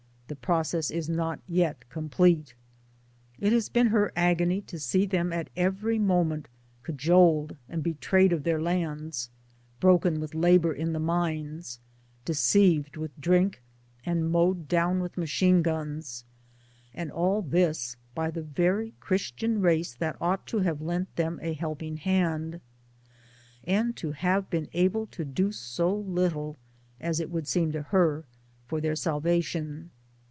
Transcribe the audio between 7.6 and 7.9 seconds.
and 1